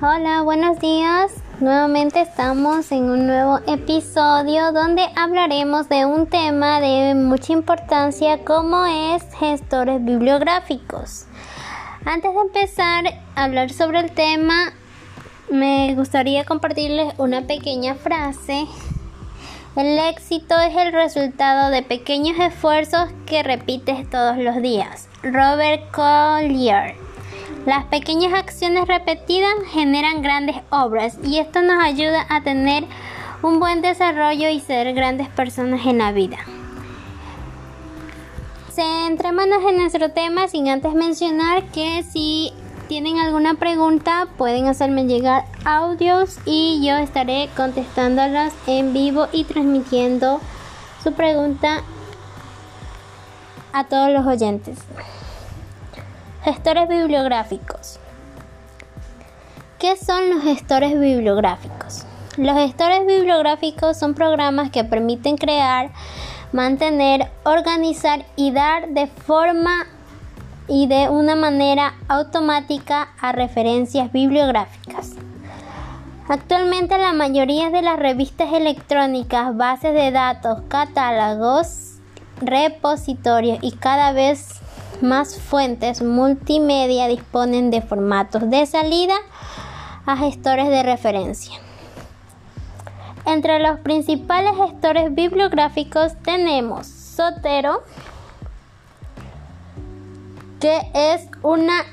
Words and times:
Hola, 0.00 0.42
buenos 0.42 0.78
días. 0.78 1.32
Nuevamente 1.58 2.20
estamos 2.20 2.92
en 2.92 3.10
un 3.10 3.26
nuevo 3.26 3.58
episodio 3.66 4.70
donde 4.70 5.02
hablaremos 5.16 5.88
de 5.88 6.06
un 6.06 6.28
tema 6.28 6.80
de 6.80 7.16
mucha 7.16 7.52
importancia 7.52 8.44
como 8.44 8.86
es 8.86 9.24
gestores 9.40 10.04
bibliográficos. 10.04 11.26
Antes 12.04 12.32
de 12.32 12.40
empezar 12.40 13.06
a 13.34 13.42
hablar 13.42 13.70
sobre 13.70 13.98
el 13.98 14.12
tema, 14.12 14.72
me 15.50 15.92
gustaría 15.96 16.44
compartirles 16.44 17.14
una 17.18 17.48
pequeña 17.48 17.96
frase. 17.96 18.68
El 19.74 19.98
éxito 19.98 20.56
es 20.60 20.76
el 20.76 20.92
resultado 20.92 21.70
de 21.70 21.82
pequeños 21.82 22.38
esfuerzos 22.38 23.08
que 23.26 23.42
repites 23.42 24.08
todos 24.08 24.36
los 24.38 24.62
días. 24.62 25.08
Robert 25.24 25.90
Collier. 25.90 27.07
Las 27.66 27.84
pequeñas 27.86 28.32
acciones 28.32 28.86
repetidas 28.86 29.52
generan 29.70 30.22
grandes 30.22 30.56
obras 30.70 31.18
y 31.22 31.38
esto 31.38 31.60
nos 31.62 31.82
ayuda 31.82 32.24
a 32.28 32.42
tener 32.42 32.84
un 33.42 33.60
buen 33.60 33.82
desarrollo 33.82 34.48
y 34.48 34.60
ser 34.60 34.94
grandes 34.94 35.28
personas 35.28 35.84
en 35.86 35.98
la 35.98 36.12
vida. 36.12 36.38
Centrémonos 38.72 39.62
en 39.68 39.76
nuestro 39.76 40.10
tema 40.12 40.48
sin 40.48 40.68
antes 40.68 40.94
mencionar 40.94 41.64
que 41.64 42.04
si 42.04 42.52
tienen 42.86 43.18
alguna 43.18 43.54
pregunta 43.54 44.28
pueden 44.38 44.66
hacerme 44.66 45.04
llegar 45.04 45.44
audios 45.64 46.38
y 46.46 46.80
yo 46.86 46.96
estaré 46.96 47.50
contestándolas 47.56 48.54
en 48.66 48.92
vivo 48.92 49.26
y 49.32 49.44
transmitiendo 49.44 50.40
su 51.02 51.12
pregunta 51.12 51.82
a 53.72 53.84
todos 53.84 54.10
los 54.10 54.26
oyentes. 54.26 54.78
Gestores 56.44 56.88
bibliográficos. 56.88 57.98
¿Qué 59.80 59.96
son 59.96 60.30
los 60.30 60.44
gestores 60.44 60.98
bibliográficos? 60.98 62.04
Los 62.36 62.56
gestores 62.56 63.04
bibliográficos 63.04 63.96
son 63.98 64.14
programas 64.14 64.70
que 64.70 64.84
permiten 64.84 65.36
crear, 65.36 65.90
mantener, 66.52 67.28
organizar 67.42 68.24
y 68.36 68.52
dar 68.52 68.90
de 68.90 69.08
forma 69.08 69.86
y 70.68 70.86
de 70.86 71.08
una 71.08 71.34
manera 71.34 71.94
automática 72.06 73.08
a 73.20 73.32
referencias 73.32 74.12
bibliográficas. 74.12 75.14
Actualmente 76.28 76.98
la 76.98 77.14
mayoría 77.14 77.70
de 77.70 77.82
las 77.82 77.98
revistas 77.98 78.52
electrónicas, 78.52 79.56
bases 79.56 79.92
de 79.92 80.12
datos, 80.12 80.60
catálogos, 80.68 81.96
repositorios 82.40 83.58
y 83.60 83.72
cada 83.72 84.12
vez 84.12 84.57
más 85.02 85.38
fuentes 85.38 86.02
multimedia 86.02 87.08
disponen 87.08 87.70
de 87.70 87.82
formatos 87.82 88.48
de 88.50 88.66
salida 88.66 89.14
a 90.06 90.16
gestores 90.16 90.68
de 90.68 90.82
referencia. 90.82 91.58
Entre 93.26 93.58
los 93.58 93.80
principales 93.80 94.52
gestores 94.56 95.14
bibliográficos 95.14 96.14
tenemos 96.22 96.86
Sotero, 96.86 97.82
que 100.60 100.80
es 100.94 101.28
una 101.42 101.84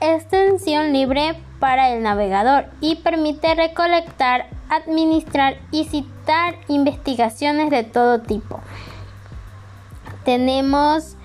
extensión 0.00 0.92
libre 0.92 1.40
para 1.58 1.90
el 1.90 2.02
navegador 2.02 2.66
y 2.80 2.96
permite 2.96 3.54
recolectar, 3.54 4.46
administrar 4.68 5.58
y 5.70 5.84
citar 5.84 6.56
investigaciones 6.68 7.70
de 7.70 7.84
todo 7.84 8.20
tipo. 8.20 8.60
Tenemos 10.28 11.16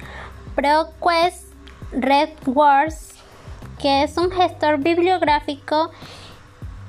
ProQuest 0.56 1.52
RedWords, 1.92 3.10
que 3.82 4.04
es 4.04 4.16
un 4.16 4.32
gestor 4.32 4.78
bibliográfico 4.78 5.92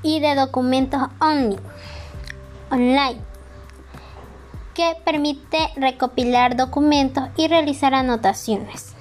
y 0.01 0.21
de 0.21 0.33
documentos 0.33 1.01
online, 1.19 3.19
que 4.73 4.95
permite 5.03 5.57
recopilar 5.75 6.55
documentos 6.55 7.25
y 7.35 7.49
realizar 7.49 7.93
anotaciones. 7.93 8.93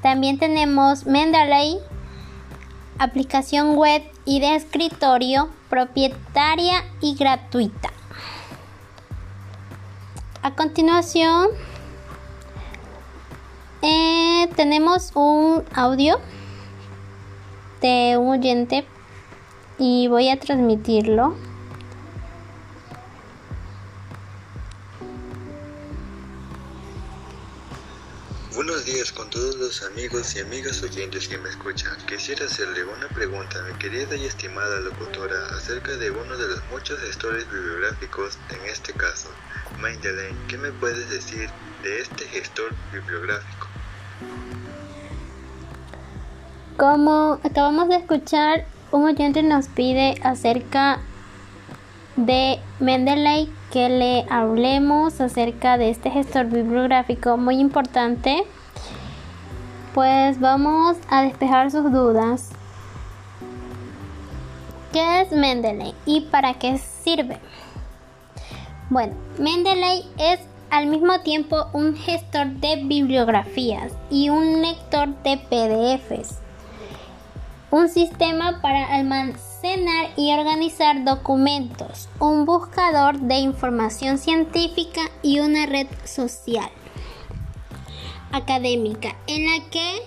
También 0.00 0.38
tenemos 0.38 1.04
Mendeley, 1.04 1.80
aplicación 2.98 3.76
web 3.76 4.02
y 4.24 4.40
de 4.40 4.56
escritorio 4.56 5.50
propietaria 5.68 6.82
y 7.02 7.14
gratuita. 7.14 7.90
A 10.40 10.54
continuación, 10.54 11.50
eh, 13.82 14.48
tenemos 14.56 15.10
un 15.14 15.64
audio 15.74 16.20
de 17.80 18.16
un 18.16 18.38
oyente 18.38 18.86
y 19.78 20.06
voy 20.08 20.28
a 20.28 20.38
transmitirlo. 20.38 21.36
Buenos 28.54 28.84
días 28.84 29.10
con 29.10 29.28
todos 29.30 29.56
los 29.56 29.82
amigos 29.82 30.36
y 30.36 30.40
amigas 30.40 30.82
oyentes 30.82 31.26
que 31.26 31.36
me 31.38 31.48
escuchan. 31.48 31.96
Quisiera 32.06 32.46
hacerle 32.46 32.84
una 32.84 33.08
pregunta 33.08 33.58
a 33.58 33.62
mi 33.62 33.76
querida 33.78 34.14
y 34.14 34.26
estimada 34.26 34.78
locutora 34.80 35.46
acerca 35.56 35.96
de 35.96 36.10
uno 36.10 36.36
de 36.36 36.46
los 36.46 36.62
muchos 36.70 37.00
gestores 37.00 37.50
bibliográficos, 37.50 38.38
en 38.50 38.70
este 38.70 38.92
caso, 38.92 39.30
Mindelaine. 39.82 40.36
¿Qué 40.48 40.56
me 40.58 40.70
puedes 40.70 41.10
decir 41.10 41.50
de 41.82 42.00
este 42.00 42.24
gestor 42.26 42.72
bibliográfico? 42.92 43.66
Como 46.76 47.38
acabamos 47.42 47.88
de 47.88 47.96
escuchar, 47.96 48.64
un 48.92 49.04
oyente 49.04 49.42
nos 49.42 49.66
pide 49.66 50.14
acerca 50.22 51.00
de 52.16 52.60
Mendeley 52.78 53.52
que 53.72 53.88
le 53.88 54.26
hablemos 54.30 55.20
acerca 55.20 55.78
de 55.78 55.90
este 55.90 56.10
gestor 56.10 56.46
bibliográfico 56.46 57.36
muy 57.36 57.58
importante. 57.58 58.44
Pues 59.94 60.38
vamos 60.40 60.96
a 61.08 61.22
despejar 61.22 61.70
sus 61.70 61.90
dudas. 61.90 62.50
¿Qué 64.92 65.22
es 65.22 65.32
Mendeley 65.32 65.94
y 66.04 66.22
para 66.22 66.54
qué 66.54 66.78
sirve? 66.78 67.40
Bueno, 68.90 69.14
Mendeley 69.38 70.04
es 70.18 70.40
al 70.70 70.86
mismo 70.86 71.20
tiempo 71.20 71.66
un 71.72 71.96
gestor 71.96 72.46
de 72.46 72.76
bibliografías 72.84 73.92
y 74.10 74.30
un 74.30 74.62
lector 74.62 75.08
de 75.22 75.36
PDFs. 75.36 76.38
Un 77.70 77.88
sistema 77.88 78.60
para 78.60 78.86
almacenar 78.86 80.10
y 80.16 80.32
organizar 80.32 81.04
documentos, 81.04 82.08
un 82.18 82.44
buscador 82.44 83.18
de 83.20 83.36
información 83.36 84.18
científica 84.18 85.02
y 85.22 85.40
una 85.40 85.66
red 85.66 85.86
social 86.04 86.70
académica 88.32 89.14
en 89.26 89.44
la 89.46 89.70
que 89.70 90.02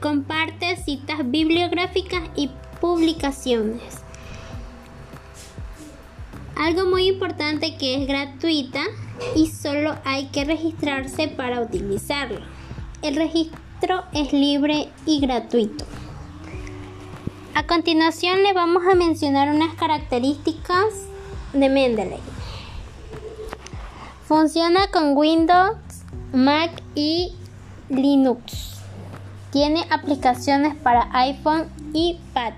comparte 0.00 0.76
citas 0.76 1.18
bibliográficas 1.24 2.22
y 2.36 2.50
publicaciones. 2.80 4.03
Algo 6.56 6.86
muy 6.86 7.08
importante 7.08 7.76
que 7.76 8.00
es 8.00 8.06
gratuita 8.06 8.80
y 9.34 9.48
solo 9.48 9.96
hay 10.04 10.26
que 10.26 10.44
registrarse 10.44 11.28
para 11.28 11.60
utilizarlo. 11.60 12.40
El 13.02 13.16
registro 13.16 14.04
es 14.12 14.32
libre 14.32 14.88
y 15.04 15.20
gratuito. 15.20 15.84
A 17.54 17.66
continuación 17.66 18.42
le 18.42 18.52
vamos 18.52 18.84
a 18.90 18.94
mencionar 18.94 19.48
unas 19.48 19.74
características 19.74 20.86
de 21.52 21.68
Mendeley. 21.68 22.20
Funciona 24.26 24.88
con 24.88 25.16
Windows, 25.16 25.76
Mac 26.32 26.70
y 26.94 27.34
Linux. 27.88 28.80
Tiene 29.50 29.84
aplicaciones 29.90 30.74
para 30.74 31.08
iPhone 31.12 31.68
y 31.92 32.18
Pad 32.32 32.54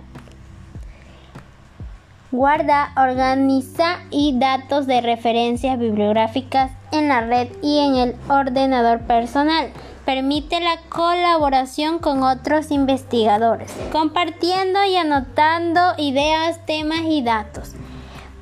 guarda, 2.33 2.93
organiza 2.97 3.99
y 4.11 4.39
datos 4.39 4.87
de 4.87 5.01
referencias 5.01 5.79
bibliográficas 5.79 6.73
en 6.93 7.09
la 7.09 7.21
red 7.21 7.49
y 7.63 7.79
en 7.79 7.97
el 7.97 8.17
ordenador 8.29 9.01
personal. 9.01 9.71
Permite 10.05 10.61
la 10.61 10.77
colaboración 10.89 11.99
con 11.99 12.23
otros 12.23 12.71
investigadores, 12.71 13.73
compartiendo 13.91 14.85
y 14.85 14.97
anotando 14.97 15.81
ideas, 15.99 16.65
temas 16.65 17.03
y 17.09 17.23
datos. 17.23 17.73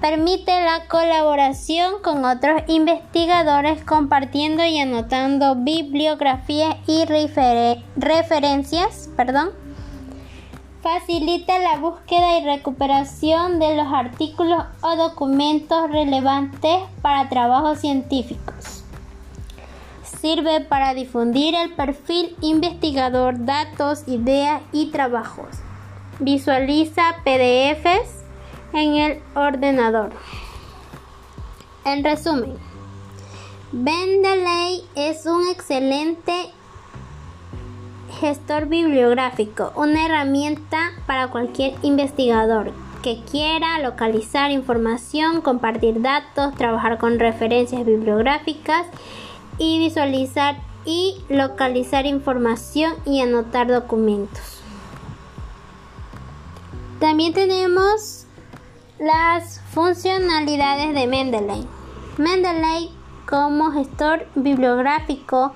Permite 0.01 0.61
la 0.63 0.87
colaboración 0.87 2.03
con 2.03 2.27
otros 2.27 2.63
investigadores 2.67 3.83
compartiendo 3.85 4.63
y 4.63 4.79
anotando 4.79 5.55
bibliografías 5.55 6.77
y 6.87 7.07
referencias, 7.97 9.09
perdón, 9.17 9.64
Facilita 10.85 11.59
la 11.61 11.79
búsqueda 11.79 12.39
y 12.39 12.45
recuperación 12.45 13.59
de 13.59 13.75
los 13.75 13.91
artículos 13.91 14.65
o 14.83 14.97
documentos 14.97 15.91
relevantes 15.91 16.83
para 17.01 17.31
trabajos 17.31 17.79
científicos. 17.79 18.85
Sirve 20.03 20.61
para 20.61 20.93
difundir 20.93 21.55
el 21.55 21.73
perfil 21.73 22.37
investigador, 22.43 23.47
datos, 23.47 24.07
ideas 24.07 24.61
y 24.73 24.91
trabajos. 24.91 25.49
visualiza 26.19 27.17
PDFs 27.25 28.23
en 28.75 28.97
el 28.97 29.23
ordenador. 29.35 30.13
En 31.87 32.05
resumen, 32.05 32.59
Bendeley 33.73 34.85
es 34.97 35.25
un 35.25 35.49
excelente 35.49 36.53
gestor 38.21 38.67
bibliográfico, 38.67 39.73
una 39.77 40.07
herramienta 40.07 40.93
para 41.07 41.29
cualquier 41.29 41.75
investigador 41.83 42.73
que 43.03 43.21
quiera 43.31 43.79
localizar 43.81 44.51
información, 44.51 45.43
compartir 45.43 46.01
datos, 46.01 46.55
trabajar 46.55 46.97
con 46.99 47.19
referencias 47.19 47.85
bibliográficas 47.85 48.87
y 49.59 49.79
visualizar 49.79 50.57
y 50.87 51.17
localizar 51.29 52.07
información 52.07 52.95
y 53.05 53.21
anotar 53.21 53.69
documentos. 53.69 54.63
También 56.99 57.35
tenemos 57.35 58.25
las 58.99 59.61
funcionalidades 59.71 60.95
de 60.95 61.07
Mendeley. 61.07 61.67
Mendeley 62.17 62.91
como 63.29 63.73
gestor 63.73 64.27
bibliográfico 64.35 65.53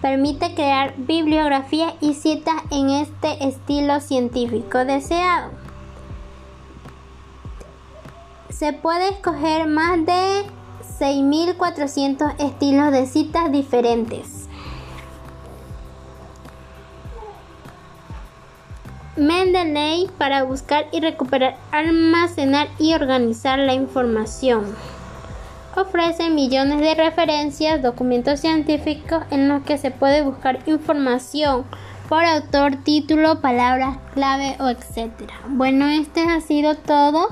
permite 0.00 0.54
crear 0.54 0.94
bibliografía 0.96 1.94
y 2.00 2.14
citas 2.14 2.56
en 2.70 2.90
este 2.90 3.46
estilo 3.46 4.00
científico 4.00 4.84
deseado. 4.84 5.50
Se 8.50 8.72
puede 8.72 9.08
escoger 9.10 9.66
más 9.66 10.04
de 10.06 10.44
6.400 10.98 12.34
estilos 12.38 12.92
de 12.92 13.06
citas 13.06 13.52
diferentes. 13.52 14.48
Mendeley 19.16 20.10
para 20.18 20.42
buscar 20.44 20.86
y 20.92 21.00
recuperar, 21.00 21.56
almacenar 21.72 22.68
y 22.78 22.92
organizar 22.92 23.58
la 23.58 23.72
información. 23.72 24.74
Ofrece 25.76 26.30
millones 26.30 26.80
de 26.80 26.94
referencias, 26.94 27.82
documentos 27.82 28.40
científicos 28.40 29.24
en 29.30 29.46
los 29.46 29.62
que 29.62 29.76
se 29.76 29.90
puede 29.90 30.22
buscar 30.22 30.58
información 30.64 31.66
por 32.08 32.24
autor, 32.24 32.76
título, 32.76 33.42
palabras 33.42 33.98
clave 34.14 34.56
o 34.58 34.68
etc. 34.68 35.12
Bueno, 35.48 35.86
este 35.86 36.22
ha 36.22 36.40
sido 36.40 36.76
todo 36.76 37.28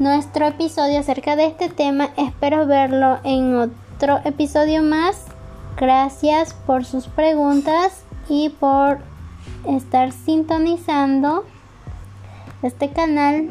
nuestro 0.00 0.46
episodio 0.48 0.98
acerca 0.98 1.36
de 1.36 1.46
este 1.46 1.68
tema. 1.68 2.08
Espero 2.16 2.66
verlo 2.66 3.20
en 3.22 3.54
otro 3.54 4.18
episodio 4.24 4.82
más. 4.82 5.26
Gracias 5.76 6.52
por 6.52 6.84
sus 6.84 7.06
preguntas 7.06 8.02
y 8.28 8.48
por 8.48 8.98
estar 9.68 10.10
sintonizando 10.10 11.44
este 12.62 12.90
canal 12.90 13.46